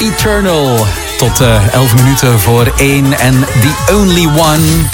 Eternal. 0.00 0.86
Tot 1.18 1.40
uh, 1.40 1.74
11 1.74 1.94
minuten 1.94 2.38
voor 2.38 2.72
1 2.76 3.18
en 3.18 3.34
The 3.60 3.94
Only 3.94 4.26
One. 4.26 4.88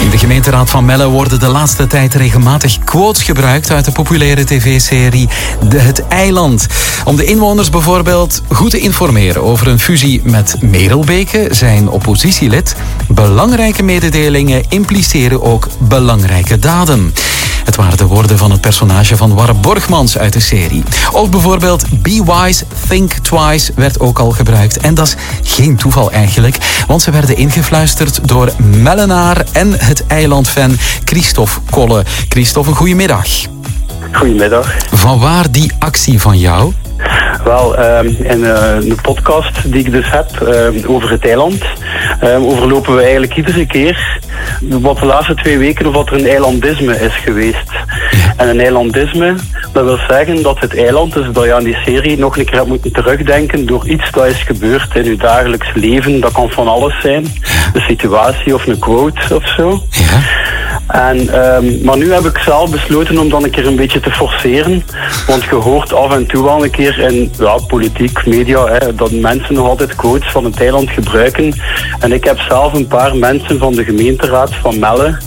In 0.00 0.10
de 0.10 0.18
gemeenteraad 0.18 0.70
van 0.70 0.84
Melle 0.84 1.08
worden 1.08 1.40
de 1.40 1.48
laatste 1.48 1.86
tijd 1.86 2.14
regelmatig 2.14 2.78
quotes 2.78 3.22
gebruikt 3.22 3.70
uit 3.70 3.84
de 3.84 3.92
populaire 3.92 4.44
tv-serie 4.44 5.28
Het 5.74 6.06
Eiland. 6.08 6.66
Om 7.04 7.16
de 7.16 7.24
inwoners 7.24 7.70
bijvoorbeeld 7.70 8.42
goed 8.48 8.70
te 8.70 8.78
informeren 8.78 9.42
over 9.42 9.68
een 9.68 9.80
fusie 9.80 10.20
met 10.24 10.56
Merelbeke, 10.60 11.48
zijn 11.50 11.88
oppositielid. 11.88 12.76
Belangrijke 13.08 13.82
mededelingen 13.82 14.64
impliceren 14.68 15.42
ook 15.42 15.68
belangrijke 15.78 16.58
daden. 16.58 17.12
Het 17.66 17.76
waren 17.76 17.96
de 17.96 18.06
woorden 18.06 18.38
van 18.38 18.50
het 18.50 18.60
personage 18.60 19.16
van 19.16 19.34
Warre 19.34 19.54
Borgmans 19.54 20.18
uit 20.18 20.32
de 20.32 20.40
serie. 20.40 20.82
Ook 21.12 21.30
bijvoorbeeld 21.30 22.02
Be 22.02 22.22
Wise, 22.24 22.64
Think 22.88 23.12
Twice 23.12 23.72
werd 23.74 24.00
ook 24.00 24.18
al 24.18 24.30
gebruikt. 24.30 24.78
En 24.78 24.94
dat 24.94 25.06
is 25.06 25.16
geen 25.54 25.76
toeval 25.76 26.10
eigenlijk, 26.10 26.56
want 26.86 27.02
ze 27.02 27.10
werden 27.10 27.36
ingefluisterd 27.36 28.28
door 28.28 28.52
Mellenaar 28.58 29.44
en 29.52 29.72
het 29.78 30.06
eilandfan 30.06 30.78
Christophe 31.04 31.60
Kolle. 31.70 32.04
Christophe, 32.28 32.70
een 32.70 32.76
goedemiddag. 32.76 33.26
Goedemiddag. 34.12 34.74
Van 34.92 35.18
waar 35.18 35.50
die 35.50 35.72
actie 35.78 36.20
van 36.20 36.38
jou? 36.38 36.72
Wel, 37.46 37.78
um, 37.78 38.16
in 38.22 38.40
de 38.40 38.94
podcast 39.02 39.72
die 39.72 39.84
ik 39.84 39.90
dus 39.90 40.10
heb 40.10 40.30
uh, 40.42 40.90
over 40.90 41.10
het 41.10 41.26
eiland, 41.26 41.62
um, 42.24 42.44
overlopen 42.44 42.94
we 42.94 43.02
eigenlijk 43.02 43.36
iedere 43.36 43.66
keer 43.66 44.20
wat 44.60 44.98
de 44.98 45.06
laatste 45.06 45.34
twee 45.34 45.58
weken 45.58 45.86
of 45.86 45.94
wat 45.94 46.08
er 46.08 46.14
een 46.14 46.26
eilandisme 46.26 47.00
is 47.00 47.14
geweest. 47.14 47.70
En 48.36 48.48
een 48.48 48.60
eilandisme, 48.60 49.34
dat 49.72 49.84
wil 49.84 49.98
zeggen 50.08 50.42
dat 50.42 50.60
het 50.60 50.76
eiland, 50.76 51.12
dus 51.12 51.26
dat 51.32 51.44
je 51.44 51.54
aan 51.54 51.64
die 51.64 51.78
serie 51.84 52.18
nog 52.18 52.36
een 52.36 52.44
keer 52.44 52.56
hebt 52.56 52.68
moeten 52.68 52.92
terugdenken 52.92 53.66
door 53.66 53.88
iets 53.88 54.10
dat 54.10 54.26
is 54.26 54.42
gebeurd 54.42 54.94
in 54.94 55.04
je 55.04 55.16
dagelijks 55.16 55.68
leven. 55.74 56.20
Dat 56.20 56.32
kan 56.32 56.50
van 56.50 56.68
alles 56.68 57.00
zijn, 57.00 57.26
een 57.72 57.84
situatie 57.88 58.54
of 58.54 58.66
een 58.66 58.78
quote 58.78 59.34
of 59.34 59.48
zo. 59.48 59.82
Ja. 59.90 60.20
En, 60.96 61.46
um, 61.54 61.84
maar 61.84 61.96
nu 61.96 62.12
heb 62.12 62.24
ik 62.24 62.38
zelf 62.38 62.70
besloten 62.70 63.18
om 63.18 63.28
dan 63.28 63.44
een 63.44 63.50
keer 63.50 63.66
een 63.66 63.76
beetje 63.76 64.00
te 64.00 64.10
forceren. 64.10 64.84
Want 65.26 65.44
je 65.44 65.54
hoort 65.54 65.92
af 65.92 66.12
en 66.12 66.26
toe 66.26 66.44
wel 66.44 66.64
een 66.64 66.70
keer 66.70 66.98
in 66.98 67.32
ja, 67.38 67.56
politiek, 67.66 68.26
media, 68.26 68.66
hè, 68.66 68.94
dat 68.94 69.10
mensen 69.10 69.54
nog 69.54 69.68
altijd 69.68 69.94
quotes 69.94 70.30
van 70.30 70.44
het 70.44 70.60
eiland 70.60 70.90
gebruiken. 70.90 71.54
En 72.00 72.12
ik 72.12 72.24
heb 72.24 72.38
zelf 72.38 72.72
een 72.72 72.86
paar 72.86 73.16
mensen 73.16 73.58
van 73.58 73.72
de 73.72 73.84
gemeenteraad 73.84 74.54
van 74.54 74.78
Melle 74.78 75.18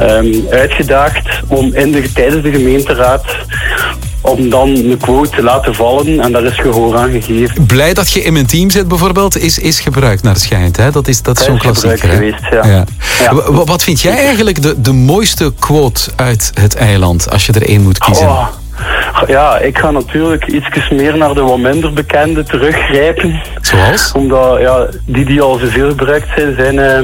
um, 0.00 0.46
uitgedaagd 0.50 1.40
om 1.46 1.74
in 1.74 1.92
de, 1.92 2.12
tijdens 2.12 2.42
de 2.42 2.50
gemeenteraad 2.50 3.24
om 4.20 4.50
dan 4.50 4.68
een 4.68 4.98
quote 5.00 5.30
te 5.30 5.42
laten 5.42 5.74
vallen 5.74 6.20
en 6.20 6.32
daar 6.32 6.44
is 6.44 6.58
gehoor 6.58 6.96
aan 6.96 7.10
gegeven. 7.10 7.66
Blij 7.66 7.94
dat 7.94 8.12
je 8.12 8.22
in 8.22 8.32
mijn 8.32 8.46
team 8.46 8.70
zit 8.70 8.88
bijvoorbeeld, 8.88 9.38
is, 9.38 9.58
is 9.58 9.80
gebruikt 9.80 10.22
naar 10.22 10.36
schijnt. 10.36 10.76
Hè? 10.76 10.90
Dat 10.90 11.08
is, 11.08 11.22
dat 11.22 11.38
is 11.38 11.44
zo'n 11.44 11.58
klassieker. 11.58 12.08
Hè? 12.08 12.14
Geweest, 12.14 12.46
ja. 12.50 12.66
ja. 12.66 12.84
ja. 13.18 13.52
Wat 13.64 13.82
vind 13.82 14.00
jij 14.00 14.16
eigenlijk 14.16 14.62
de, 14.62 14.80
de 14.80 14.92
mooiste 14.92 15.52
quote 15.58 16.00
uit 16.16 16.50
het 16.54 16.76
eiland, 16.76 17.30
als 17.30 17.46
je 17.46 17.52
er 17.52 17.68
één 17.68 17.82
moet 17.82 17.98
kiezen? 17.98 18.28
Oh. 18.28 18.46
Ja, 19.26 19.58
ik 19.58 19.78
ga 19.78 19.90
natuurlijk 19.90 20.46
iets 20.46 20.90
meer 20.90 21.16
naar 21.16 21.34
de 21.34 21.40
wat 21.40 21.58
minder 21.58 21.92
bekende 21.92 22.42
teruggrijpen. 22.42 23.40
Zoals? 23.60 24.12
Omdat 24.12 24.60
ja, 24.60 24.86
die 25.04 25.24
die 25.24 25.40
al 25.40 25.58
zoveel 25.58 25.88
gebruikt 25.88 26.28
zijn, 26.36 26.54
zijn 26.54 26.74
uh, 26.74 27.02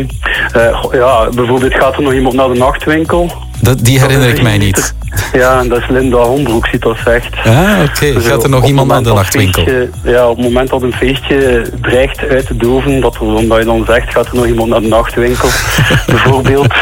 uh, 0.63 0.93
ja, 0.93 1.29
bijvoorbeeld 1.35 1.75
gaat 1.75 1.97
er 1.97 2.03
nog 2.03 2.13
iemand 2.13 2.35
naar 2.35 2.49
de 2.49 2.59
nachtwinkel. 2.59 3.33
Dat, 3.67 3.85
die 3.85 4.01
herinner 4.01 4.29
ik 4.29 4.43
mij 4.43 4.59
niet. 4.59 4.95
Ja, 5.33 5.61
en 5.61 5.69
dat 5.69 5.79
is 5.79 5.89
Linda 5.89 6.19
Hombroek, 6.19 6.67
ziet 6.67 6.83
dat 6.83 6.97
zegt. 7.05 7.37
Ah, 7.45 7.81
oké. 7.83 8.07
Okay. 8.07 8.23
Gaat 8.23 8.43
er 8.43 8.49
nog 8.49 8.67
iemand 8.67 8.89
naar 8.89 9.03
de 9.03 9.13
nachtwinkel? 9.13 9.65
Feestje, 9.65 9.91
ja, 10.05 10.29
op 10.29 10.37
het 10.37 10.45
moment 10.45 10.71
dat 10.71 10.83
een 10.83 10.93
feestje 10.93 11.71
dreigt 11.81 12.29
uit 12.29 12.47
te 12.47 12.57
doven, 12.57 13.01
dat, 13.01 13.15
er, 13.15 13.21
omdat 13.21 13.59
je 13.59 13.65
dan 13.65 13.85
zegt, 13.87 14.13
gaat 14.13 14.27
er 14.27 14.35
nog 14.35 14.47
iemand 14.47 14.69
naar 14.69 14.81
de 14.81 14.89
nachtwinkel, 14.89 15.49
bijvoorbeeld. 16.07 16.75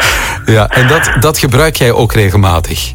Ja, 0.45 0.69
en 0.69 0.87
dat, 0.87 1.11
dat 1.19 1.37
gebruik 1.37 1.75
jij 1.75 1.91
ook 1.91 2.13
regelmatig? 2.13 2.91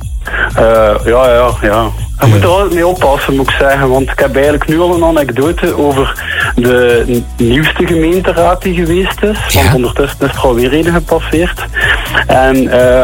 Uh, 0.59 0.95
ja, 1.05 1.33
ja, 1.33 1.51
ja. 1.62 1.91
Je 2.21 2.27
moet 2.27 2.43
er 2.43 2.49
altijd 2.49 2.75
mee 2.75 2.87
oppassen, 2.87 3.37
moet 3.37 3.49
ik 3.49 3.55
zeggen. 3.59 3.89
Want 3.89 4.11
ik 4.11 4.19
heb 4.19 4.34
eigenlijk 4.34 4.69
nu 4.69 4.81
al 4.81 4.95
een 4.95 5.05
anekdote 5.05 5.77
over 5.77 6.22
de 6.55 7.22
nieuwste 7.37 7.87
gemeenteraad 7.87 8.62
die 8.62 8.75
geweest 8.75 9.22
is. 9.22 9.39
Ja. 9.49 9.62
Want 9.62 9.75
ondertussen 9.75 10.19
is 10.21 10.33
er 10.33 10.41
alweer 10.41 10.75
een 10.75 10.93
gepasseerd. 10.93 11.65
En 12.26 12.56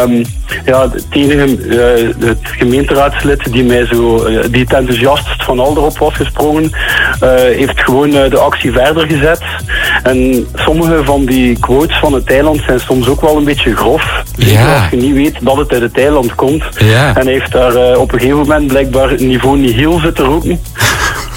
um, 0.02 0.24
ja, 0.64 0.90
het 0.90 1.06
enige, 1.10 1.66
uh, 1.66 2.28
het 2.28 2.38
gemeenteraadslid 2.42 3.52
die 3.52 3.64
mij 3.64 3.86
zo, 3.86 4.26
uh, 4.28 4.44
die 4.50 4.60
het 4.60 4.72
enthousiastst 4.72 5.44
van 5.44 5.58
al 5.58 5.76
erop 5.76 5.98
was 5.98 6.14
gesprongen, 6.14 6.62
uh, 6.62 6.70
heeft 7.34 7.80
gewoon 7.80 8.10
de 8.10 8.38
actie 8.38 8.72
verder 8.72 9.06
gezet. 9.06 9.42
En 10.02 10.46
sommige 10.54 11.04
van 11.04 11.24
die 11.24 11.58
quotes 11.58 11.98
van 11.98 12.12
het 12.12 12.30
eiland 12.30 12.62
zijn 12.66 12.80
soms 12.80 13.08
ook 13.08 13.20
wel 13.20 13.36
een 13.36 13.44
beetje 13.44 13.76
grof. 13.76 14.22
Ja. 14.36 14.74
Als 14.74 14.90
je 14.90 14.96
niet 14.96 15.14
weet 15.14 15.36
dat 15.40 15.56
het 15.56 15.72
uit 15.72 15.82
het 15.82 15.98
eiland 15.98 16.34
komt. 16.34 16.64
Ja. 16.78 17.16
En 17.16 17.24
hij 17.24 17.32
heeft 17.32 17.52
daar 17.52 17.96
op 17.96 18.12
een 18.12 18.18
gegeven 18.18 18.40
moment 18.40 18.66
blijkbaar 18.66 19.22
niveau 19.22 19.58
niet 19.58 19.74
heel 19.74 19.98
zitten 19.98 20.24
roepen. 20.24 20.60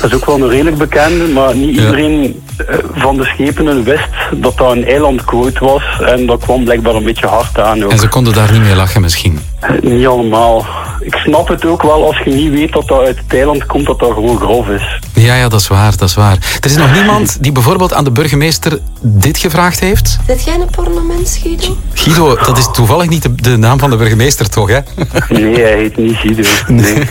Dat 0.01 0.09
is 0.11 0.15
ook 0.15 0.25
wel 0.25 0.35
een 0.41 0.49
redelijk 0.49 0.77
bekende, 0.77 1.27
maar 1.27 1.55
niet 1.55 1.75
Ja. 1.75 1.81
iedereen 1.81 2.41
eh, 2.67 2.75
van 2.95 3.17
de 3.17 3.23
schepenen 3.23 3.83
wist 3.83 4.07
dat 4.35 4.57
dat 4.57 4.71
een 4.71 4.85
eilandquote 4.85 5.65
was. 5.65 5.83
En 6.05 6.25
dat 6.25 6.39
kwam 6.43 6.63
blijkbaar 6.63 6.95
een 6.95 7.03
beetje 7.03 7.27
hard 7.27 7.59
aan 7.59 7.83
ook. 7.83 7.91
En 7.91 7.99
ze 7.99 8.07
konden 8.07 8.33
daar 8.33 8.51
niet 8.51 8.61
mee 8.61 8.75
lachen 8.75 9.01
misschien. 9.01 9.39
Eh, 9.59 9.69
Niet 9.81 10.07
allemaal. 10.07 10.65
Ik 10.99 11.13
snap 11.13 11.47
het 11.47 11.65
ook 11.65 11.81
wel 11.81 12.05
als 12.05 12.21
je 12.25 12.31
niet 12.31 12.51
weet 12.51 12.71
dat 12.71 12.87
dat 12.87 12.99
uit 12.99 13.17
het 13.17 13.33
eiland 13.33 13.65
komt, 13.65 13.85
dat 13.85 13.99
dat 13.99 14.13
gewoon 14.13 14.39
grof 14.39 14.67
is. 14.67 14.99
Ja, 15.13 15.35
ja, 15.35 15.49
dat 15.49 15.59
is 15.59 15.67
waar, 15.67 15.97
dat 15.97 16.09
is 16.09 16.15
waar. 16.15 16.37
Er 16.61 16.69
is 16.69 16.75
nog 16.75 16.93
niemand 16.93 17.37
die 17.43 17.51
bijvoorbeeld 17.51 17.93
aan 17.93 18.03
de 18.03 18.11
burgemeester 18.11 18.79
dit 19.01 19.37
gevraagd 19.37 19.79
heeft? 19.79 20.17
Zit 20.27 20.43
jij 20.43 20.53
een 20.53 20.69
pornomens, 20.71 21.37
Guido? 21.37 21.77
Guido, 21.93 22.35
dat 22.35 22.57
is 22.57 22.69
toevallig 22.71 23.09
niet 23.09 23.23
de, 23.23 23.35
de 23.35 23.57
naam 23.57 23.79
van 23.79 23.89
de 23.89 23.95
burgemeester, 23.95 24.49
toch, 24.49 24.69
hè? 24.69 24.79
Nee, 25.29 25.61
hij 25.61 25.77
heet 25.77 25.97
niet 25.97 26.15
Guido. 26.15 26.43
Nee. 26.67 27.03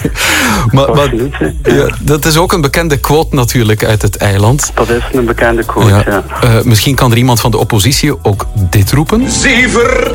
Maar, 0.70 1.14
ja, 1.62 1.88
dat 2.00 2.24
is 2.24 2.36
ook 2.36 2.52
een 2.52 2.60
bekende 2.60 2.96
quote 2.96 3.34
natuurlijk 3.34 3.84
uit 3.84 4.02
het 4.02 4.16
eiland. 4.16 4.70
Dat 4.74 4.90
is 4.90 5.02
een 5.12 5.24
bekende 5.24 5.64
quote, 5.64 5.88
ja. 5.88 6.02
Ja. 6.06 6.24
Eh, 6.40 6.62
misschien 6.62 6.94
kan 6.94 7.10
er 7.10 7.16
iemand 7.16 7.40
van 7.40 7.50
de 7.50 7.58
oppositie 7.58 8.24
ook 8.24 8.46
dit 8.54 8.92
roepen. 8.92 9.30
Zever, 9.30 10.14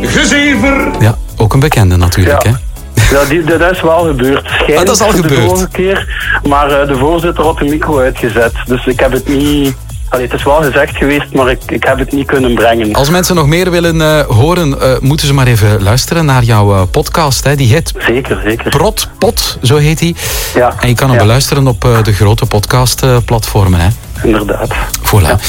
gezever. 0.00 0.90
Ja, 1.00 1.18
ook 1.36 1.54
een 1.54 1.60
bekende 1.60 1.96
natuurlijk, 1.96 2.42
Ja. 2.42 2.50
hè? 2.50 2.56
Ja, 3.10 3.24
die, 3.24 3.44
dat 3.44 3.70
is 3.70 3.80
wel 3.80 3.98
gebeurd. 4.04 4.48
Ah, 4.68 4.76
dat 4.84 4.88
is 4.88 5.00
al 5.00 5.10
de 5.10 5.16
gebeurd. 5.16 5.42
vorige 5.44 5.68
keer, 5.68 6.08
maar 6.48 6.70
eh, 6.80 6.88
de 6.88 6.96
voorzitter 6.96 7.44
had 7.44 7.58
de 7.58 7.64
micro 7.64 7.98
uitgezet. 7.98 8.52
Dus 8.66 8.86
ik 8.86 9.00
heb 9.00 9.12
het 9.12 9.28
niet... 9.28 9.76
Allee, 10.08 10.24
het 10.24 10.34
is 10.34 10.42
wel 10.44 10.62
gezegd 10.62 10.96
geweest, 10.96 11.32
maar 11.32 11.50
ik, 11.50 11.60
ik 11.66 11.84
heb 11.84 11.98
het 11.98 12.12
niet 12.12 12.26
kunnen 12.26 12.54
brengen. 12.54 12.94
Als 12.94 13.10
mensen 13.10 13.34
nog 13.34 13.46
meer 13.46 13.70
willen 13.70 14.00
eh, 14.00 14.20
horen, 14.26 14.80
eh, 14.80 14.98
moeten 15.00 15.26
ze 15.26 15.34
maar 15.34 15.46
even 15.46 15.82
luisteren 15.82 16.24
naar 16.24 16.42
jouw 16.42 16.74
eh, 16.74 16.82
podcast. 16.90 17.44
Hè. 17.44 17.54
Die 17.56 17.72
heet 17.72 17.92
Zeker, 18.06 18.40
zeker. 18.44 18.70
Prot 18.70 19.08
Pot, 19.18 19.58
zo 19.62 19.76
heet 19.76 19.98
die. 19.98 20.16
Ja, 20.54 20.74
En 20.80 20.88
je 20.88 20.94
kan 20.94 21.08
hem 21.08 21.16
ja. 21.18 21.22
beluisteren 21.24 21.66
op 21.66 21.84
eh, 21.84 22.02
de 22.02 22.12
grote 22.12 22.46
podcastplatformen. 22.46 23.80
hè. 23.80 23.88
Inderdaad. 24.22 24.74
Voilà. 25.02 25.40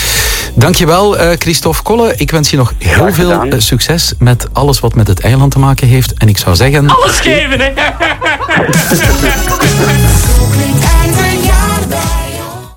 Dankjewel, 0.53 1.17
eh 1.17 1.35
Christophe 1.39 1.81
Kolle. 1.83 2.13
Ik 2.15 2.31
wens 2.31 2.49
je 2.49 2.57
nog 2.57 2.73
heel 2.77 3.13
veel 3.13 3.43
succes 3.57 4.13
met 4.19 4.47
alles 4.53 4.79
wat 4.79 4.95
met 4.95 5.07
het 5.07 5.19
eiland 5.19 5.51
te 5.51 5.59
maken 5.59 5.87
heeft. 5.87 6.13
En 6.13 6.27
ik 6.29 6.37
zou 6.37 6.55
zeggen... 6.55 6.89
Alles 6.89 7.19
geven, 7.19 7.59
hè. 7.59 7.71